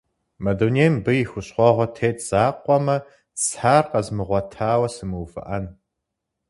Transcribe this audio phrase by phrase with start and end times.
[0.43, 2.97] Мы дунейм мыбы и хущхъуэгъуэ тет закъуэмэ,
[3.43, 5.65] сэ ар къэзмыгъуэтауэ сымыувыӏэн.